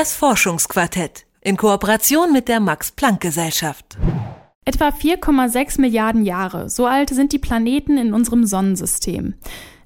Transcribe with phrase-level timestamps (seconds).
[0.00, 3.98] Das Forschungsquartett in Kooperation mit der Max Planck Gesellschaft.
[4.64, 9.34] Etwa 4,6 Milliarden Jahre, so alt sind die Planeten in unserem Sonnensystem.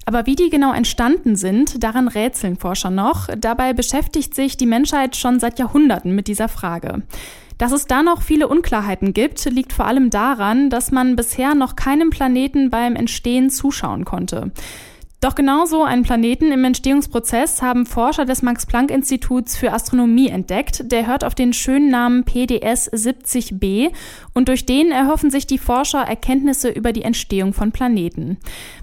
[0.05, 3.27] Aber wie die genau entstanden sind, daran rätseln Forscher noch.
[3.37, 7.03] Dabei beschäftigt sich die Menschheit schon seit Jahrhunderten mit dieser Frage.
[7.57, 11.75] Dass es da noch viele Unklarheiten gibt, liegt vor allem daran, dass man bisher noch
[11.75, 14.53] keinem Planeten beim Entstehen zuschauen konnte.
[15.25, 20.91] Doch genauso einen Planeten im Entstehungsprozess haben Forscher des Max-Planck-Instituts für Astronomie entdeckt.
[20.91, 23.89] Der hört auf den schönen Namen PDS 70b
[24.35, 28.37] und durch den erhoffen sich die Forscher Erkenntnisse über die Entstehung von Planeten.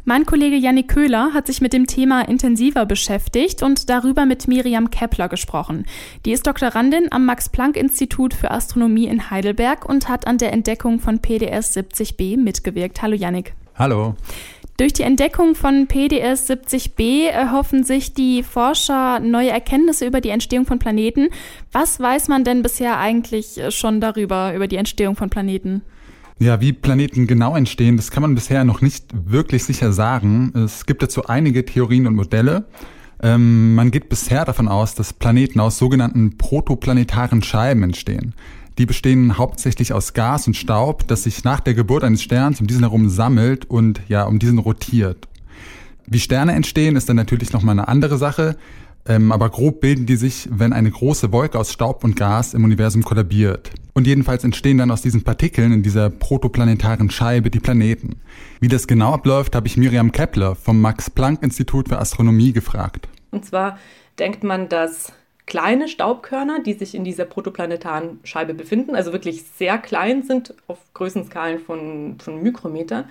[0.04, 4.90] Mein Kollege Jannik Köhler hat sich mit dem Thema intensiver beschäftigt und darüber mit Miriam
[4.90, 5.86] Kepler gesprochen.
[6.26, 11.20] Die ist Doktorandin am Max-Planck-Institut für Astronomie in Heidelberg und hat an der Entdeckung von
[11.20, 13.00] PDS 70b mitgewirkt.
[13.00, 13.54] Hallo Jannik.
[13.76, 14.16] Hallo.
[14.78, 20.64] Durch die Entdeckung von PDS 70b erhoffen sich die Forscher neue Erkenntnisse über die Entstehung
[20.64, 21.28] von Planeten.
[21.72, 25.82] Was weiß man denn bisher eigentlich schon darüber, über die Entstehung von Planeten?
[26.38, 30.52] Ja, wie Planeten genau entstehen, das kann man bisher noch nicht wirklich sicher sagen.
[30.56, 32.64] Es gibt dazu einige Theorien und Modelle.
[33.22, 38.34] Ähm, man geht bisher davon aus, dass Planeten aus sogenannten protoplanetaren Scheiben entstehen.
[38.78, 42.66] Die bestehen hauptsächlich aus Gas und Staub, das sich nach der Geburt eines Sterns um
[42.66, 45.28] diesen herum sammelt und ja, um diesen rotiert.
[46.06, 48.56] Wie Sterne entstehen, ist dann natürlich nochmal eine andere Sache.
[49.04, 52.62] Ähm, aber grob bilden die sich, wenn eine große Wolke aus Staub und Gas im
[52.64, 53.70] Universum kollabiert.
[53.94, 58.20] Und jedenfalls entstehen dann aus diesen Partikeln in dieser protoplanetaren Scheibe die Planeten.
[58.60, 63.08] Wie das genau abläuft, habe ich Miriam Kepler vom Max-Planck-Institut für Astronomie gefragt.
[63.32, 63.76] Und zwar
[64.18, 65.12] denkt man, dass
[65.52, 70.78] kleine Staubkörner, die sich in dieser protoplanetaren Scheibe befinden, also wirklich sehr klein sind, auf
[70.94, 73.04] Größenskalen von, von Mikrometern,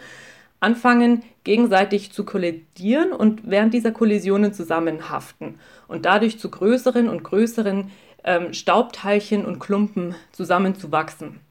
[0.59, 7.91] anfangen gegenseitig zu kollidieren und während dieser Kollisionen zusammenhaften und dadurch zu größeren und größeren
[8.23, 11.41] ähm, Staubteilchen und Klumpen zusammenzuwachsen.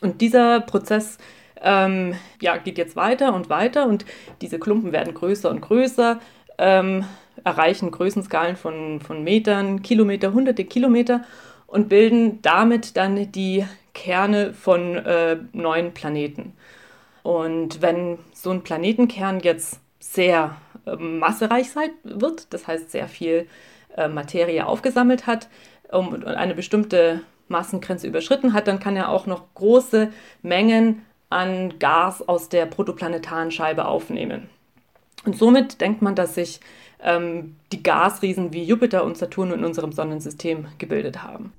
[0.00, 1.18] Und dieser Prozess
[1.60, 4.06] ähm, ja, geht jetzt weiter und weiter und
[4.40, 6.18] diese Klumpen werden größer und größer.
[6.56, 7.04] Ähm,
[7.42, 11.24] erreichen Größenskalen von, von Metern, Kilometer, hunderte Kilometer
[11.66, 13.64] und bilden damit dann die
[13.94, 16.52] Kerne von äh, neuen Planeten.
[17.22, 20.56] Und wenn so ein Planetenkern jetzt sehr
[20.86, 23.48] äh, massereich sein wird, das heißt sehr viel
[23.96, 25.48] äh, Materie aufgesammelt hat
[25.90, 30.10] um, und eine bestimmte Massengrenze überschritten hat, dann kann er auch noch große
[30.42, 34.48] Mengen an Gas aus der protoplanetaren Scheibe aufnehmen.
[35.24, 36.60] Und somit denkt man, dass sich
[37.02, 41.52] ähm, die Gasriesen wie Jupiter und Saturn in unserem Sonnensystem gebildet haben.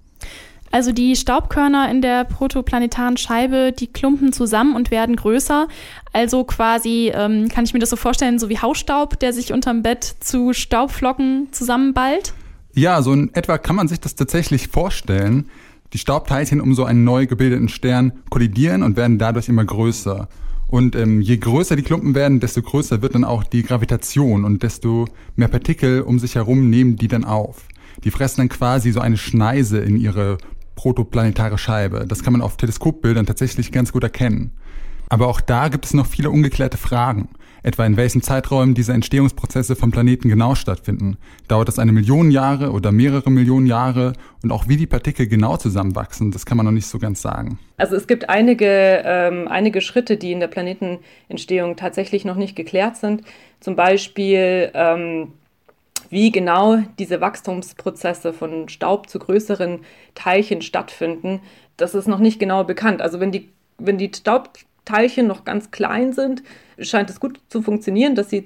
[0.71, 5.67] Also die Staubkörner in der protoplanetaren Scheibe, die klumpen zusammen und werden größer.
[6.11, 9.83] Also quasi, ähm, kann ich mir das so vorstellen, so wie Hausstaub, der sich unterm
[9.83, 12.33] Bett zu Staubflocken zusammenballt?
[12.73, 15.49] Ja, so in etwa kann man sich das tatsächlich vorstellen.
[15.93, 20.27] Die Staubteilchen um so einen neu gebildeten Stern kollidieren und werden dadurch immer größer.
[20.67, 24.63] Und ähm, je größer die Klumpen werden, desto größer wird dann auch die Gravitation und
[24.63, 25.05] desto
[25.35, 27.67] mehr Partikel um sich herum nehmen die dann auf.
[28.03, 30.37] Die fressen dann quasi so eine Schneise in ihre
[30.75, 32.05] protoplanetare Scheibe.
[32.07, 34.51] Das kann man auf Teleskopbildern tatsächlich ganz gut erkennen.
[35.07, 37.29] Aber auch da gibt es noch viele ungeklärte Fragen
[37.65, 41.17] etwa in welchen Zeiträumen diese Entstehungsprozesse vom Planeten genau stattfinden.
[41.47, 45.57] Dauert das eine Million Jahre oder mehrere Millionen Jahre und auch wie die Partikel genau
[45.57, 47.57] zusammenwachsen, das kann man noch nicht so ganz sagen.
[47.77, 52.97] Also es gibt einige, ähm, einige Schritte, die in der Planetenentstehung tatsächlich noch nicht geklärt
[52.97, 53.23] sind.
[53.59, 55.33] Zum Beispiel ähm,
[56.11, 59.79] wie genau diese Wachstumsprozesse von Staub zu größeren
[60.13, 61.41] Teilchen stattfinden,
[61.77, 63.01] das ist noch nicht genau bekannt.
[63.01, 63.49] Also wenn die,
[63.79, 64.11] wenn die
[64.85, 66.43] Staubteilchen noch ganz klein sind,
[66.77, 68.37] scheint es gut zu funktionieren, dass sie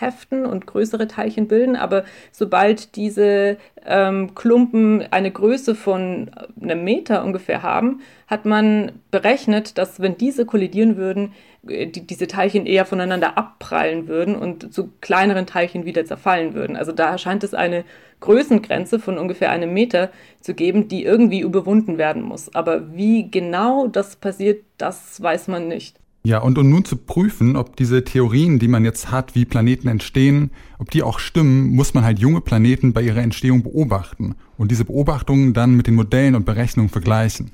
[0.00, 1.76] zusammenheften und größere Teilchen bilden.
[1.76, 6.30] Aber sobald diese ähm, Klumpen eine Größe von
[6.60, 11.32] einem Meter ungefähr haben, hat man berechnet, dass wenn diese kollidieren würden,
[11.68, 16.76] äh, die, diese Teilchen eher voneinander abprallen würden und zu kleineren Teilchen wieder zerfallen würden.
[16.76, 17.84] Also da scheint es eine
[18.20, 20.10] Größengrenze von ungefähr einem Meter
[20.40, 22.54] zu geben, die irgendwie überwunden werden muss.
[22.54, 26.00] Aber wie genau das passiert, das weiß man nicht.
[26.22, 29.88] Ja, und um nun zu prüfen, ob diese Theorien, die man jetzt hat, wie Planeten
[29.88, 34.70] entstehen, ob die auch stimmen, muss man halt junge Planeten bei ihrer Entstehung beobachten und
[34.70, 37.52] diese Beobachtungen dann mit den Modellen und Berechnungen vergleichen.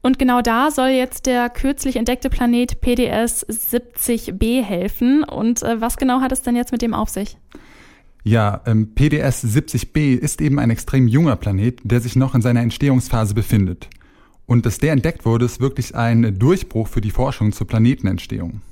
[0.00, 5.24] Und genau da soll jetzt der kürzlich entdeckte Planet PDS 70b helfen.
[5.24, 7.36] Und äh, was genau hat es denn jetzt mit dem auf sich?
[8.24, 12.60] Ja, ähm, PDS 70b ist eben ein extrem junger Planet, der sich noch in seiner
[12.60, 13.88] Entstehungsphase befindet.
[14.48, 18.62] Und dass der entdeckt wurde, ist wirklich ein Durchbruch für die Forschung zur Planetenentstehung.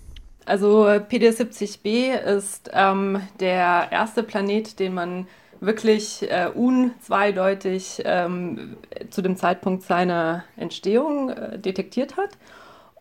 [0.47, 5.27] Also PD70b ist ähm, der erste Planet, den man
[5.61, 8.77] wirklich äh, unzweideutig ähm,
[9.11, 12.39] zu dem Zeitpunkt seiner Entstehung äh, detektiert hat.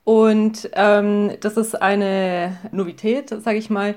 [0.04, 3.96] Und ähm, das ist eine Novität, sage ich mal,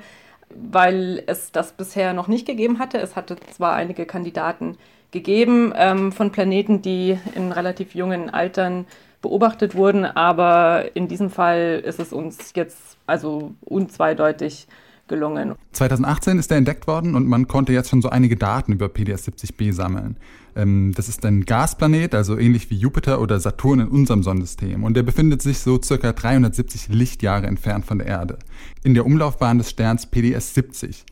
[0.51, 2.99] weil es das bisher noch nicht gegeben hatte.
[2.99, 4.77] Es hatte zwar einige Kandidaten
[5.11, 8.87] gegeben ähm, von Planeten, die in relativ jungen Altern
[9.23, 14.69] beobachtet wurden, aber in diesem Fall ist es uns jetzt also unzweideutig
[15.09, 15.55] gelungen.
[15.73, 19.73] 2018 ist er entdeckt worden und man konnte jetzt schon so einige Daten über PDS-70b
[19.73, 20.19] sammeln.
[20.55, 24.85] Ähm, das ist ein Gasplanet, also ähnlich wie Jupiter oder Saturn in unserem Sonnensystem.
[24.85, 28.39] Und der befindet sich so circa 370 Lichtjahre entfernt von der Erde.
[28.85, 31.05] In der Umlaufbahn des Sterns PDS 70.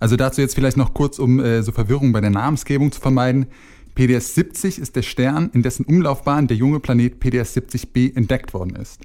[0.00, 3.46] Also dazu jetzt vielleicht noch kurz, um äh, so Verwirrung bei der Namensgebung zu vermeiden.
[3.94, 8.76] PDS 70 ist der Stern, in dessen Umlaufbahn der junge Planet PDS 70b entdeckt worden
[8.76, 9.00] ist.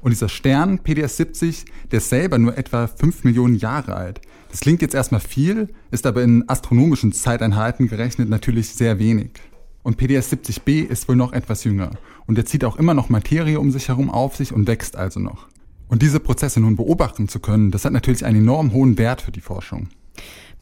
[0.00, 4.20] Und dieser Stern, PDS 70, der ist selber nur etwa 5 Millionen Jahre alt.
[4.50, 9.30] Das klingt jetzt erstmal viel, ist aber in astronomischen Zeiteinheiten gerechnet natürlich sehr wenig.
[9.82, 11.90] Und PDS 70b ist wohl noch etwas jünger.
[12.26, 15.18] Und er zieht auch immer noch Materie um sich herum auf sich und wächst also
[15.18, 15.48] noch.
[15.88, 19.32] Und diese Prozesse nun beobachten zu können, das hat natürlich einen enorm hohen Wert für
[19.32, 19.88] die Forschung.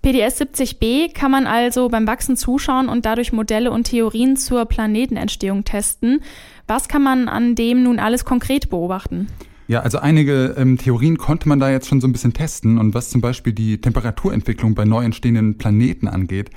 [0.02, 5.64] PDS 70b kann man also beim Wachsen zuschauen und dadurch Modelle und Theorien zur Planetenentstehung
[5.64, 6.20] testen.
[6.68, 9.26] Was kann man an dem nun alles konkret beobachten?
[9.68, 12.94] Ja, also einige ähm, Theorien konnte man da jetzt schon so ein bisschen testen und
[12.94, 16.50] was zum Beispiel die Temperaturentwicklung bei neu entstehenden Planeten angeht,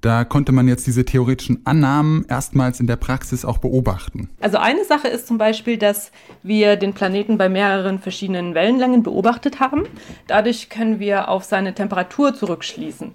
[0.00, 4.28] da konnte man jetzt diese theoretischen Annahmen erstmals in der Praxis auch beobachten.
[4.40, 6.12] Also eine Sache ist zum Beispiel, dass
[6.42, 9.84] wir den Planeten bei mehreren verschiedenen Wellenlängen beobachtet haben.
[10.26, 13.12] Dadurch können wir auf seine Temperatur zurückschließen.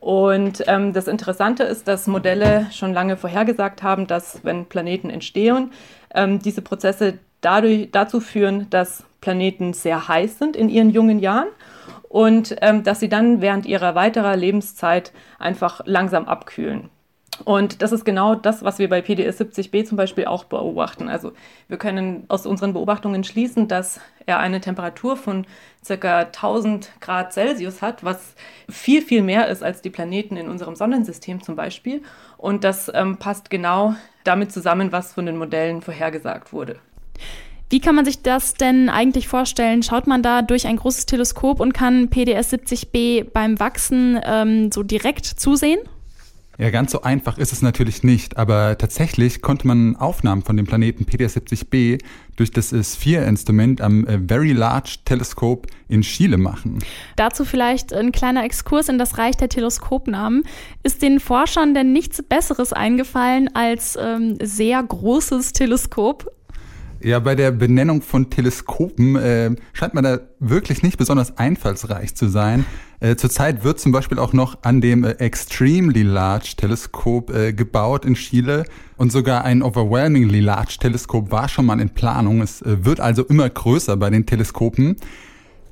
[0.00, 5.70] Und ähm, das Interessante ist, dass Modelle schon lange vorhergesagt haben, dass wenn Planeten entstehen,
[6.14, 11.48] ähm, diese Prozesse dadurch, dazu führen, dass Planeten sehr heiß sind in ihren jungen Jahren
[12.12, 16.90] und ähm, dass sie dann während ihrer weiterer Lebenszeit einfach langsam abkühlen.
[17.46, 21.08] Und das ist genau das, was wir bei PDS 70b zum Beispiel auch beobachten.
[21.08, 21.32] Also
[21.68, 25.46] wir können aus unseren Beobachtungen schließen, dass er eine Temperatur von
[25.88, 26.18] ca.
[26.18, 28.34] 1000 Grad Celsius hat, was
[28.68, 32.02] viel, viel mehr ist als die Planeten in unserem Sonnensystem zum Beispiel.
[32.36, 36.78] Und das ähm, passt genau damit zusammen, was von den Modellen vorhergesagt wurde.
[37.72, 39.82] Wie kann man sich das denn eigentlich vorstellen?
[39.82, 44.82] Schaut man da durch ein großes Teleskop und kann PDS 70b beim Wachsen ähm, so
[44.82, 45.78] direkt zusehen?
[46.58, 50.66] Ja, ganz so einfach ist es natürlich nicht, aber tatsächlich konnte man Aufnahmen von dem
[50.66, 52.02] Planeten PDS-70b
[52.36, 56.80] durch das Sphere-Instrument am äh, Very Large Telescope in Chile machen.
[57.16, 60.44] Dazu vielleicht ein kleiner Exkurs in das Reich der Teleskopnamen.
[60.82, 66.30] Ist den Forschern denn nichts Besseres eingefallen als ähm, sehr großes Teleskop?
[67.04, 72.28] Ja, bei der Benennung von Teleskopen äh, scheint man da wirklich nicht besonders einfallsreich zu
[72.28, 72.64] sein.
[73.00, 78.04] Äh, zurzeit wird zum Beispiel auch noch an dem äh, Extremely Large Teleskop äh, gebaut
[78.04, 78.64] in Chile
[78.96, 82.40] und sogar ein Overwhelmingly Large Teleskop war schon mal in Planung.
[82.40, 84.94] Es äh, wird also immer größer bei den Teleskopen.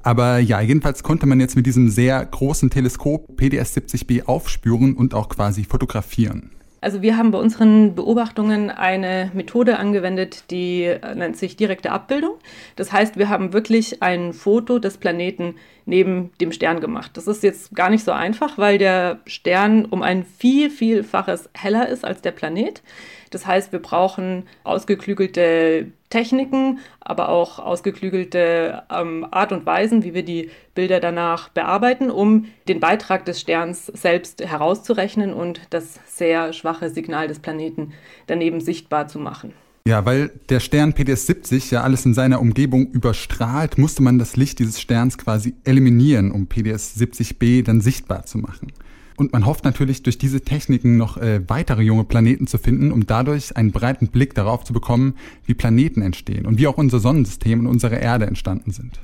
[0.02, 5.14] Aber ja, jedenfalls konnte man jetzt mit diesem sehr großen Teleskop PDS 70b aufspüren und
[5.14, 6.50] auch quasi fotografieren.
[6.80, 12.34] Also wir haben bei unseren Beobachtungen eine Methode angewendet, die äh, nennt sich direkte Abbildung.
[12.76, 17.10] Das heißt, wir haben wirklich ein Foto des Planeten neben dem Stern gemacht.
[17.14, 21.88] Das ist jetzt gar nicht so einfach, weil der Stern um ein viel, vielfaches heller
[21.88, 22.82] ist als der Planet.
[23.30, 30.24] Das heißt, wir brauchen ausgeklügelte Techniken, aber auch ausgeklügelte ähm, Art und Weisen, wie wir
[30.24, 36.90] die Bilder danach bearbeiten, um den Beitrag des Sterns selbst herauszurechnen und das sehr schwache
[36.90, 37.92] Signal des Planeten
[38.26, 39.54] daneben sichtbar zu machen.
[39.86, 44.36] Ja, weil der Stern PDS 70 ja alles in seiner Umgebung überstrahlt, musste man das
[44.36, 48.72] Licht dieses Sterns quasi eliminieren, um PDS 70b dann sichtbar zu machen.
[49.20, 53.04] Und man hofft natürlich durch diese Techniken noch äh, weitere junge Planeten zu finden, um
[53.04, 57.60] dadurch einen breiten Blick darauf zu bekommen, wie Planeten entstehen und wie auch unser Sonnensystem
[57.60, 58.98] und unsere Erde entstanden sind.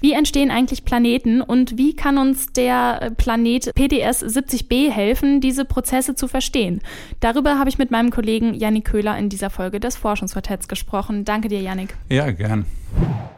[0.00, 5.64] Wie entstehen eigentlich Planeten und wie kann uns der äh, Planet PDS 70b helfen, diese
[5.64, 6.80] Prozesse zu verstehen?
[7.20, 11.24] Darüber habe ich mit meinem Kollegen Yannick Köhler in dieser Folge des Forschungsquartetts gesprochen.
[11.24, 11.94] Danke dir, Yannick.
[12.08, 12.66] Ja, gern.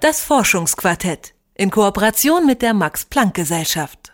[0.00, 4.13] Das Forschungsquartett in Kooperation mit der Max Planck Gesellschaft.